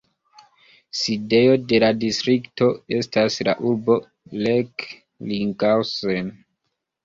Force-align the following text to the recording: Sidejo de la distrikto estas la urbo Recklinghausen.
Sidejo 0.99 1.51
de 1.73 1.81
la 1.83 1.89
distrikto 2.05 2.71
estas 3.01 3.39
la 3.51 3.57
urbo 3.75 4.01
Recklinghausen. 4.47 6.37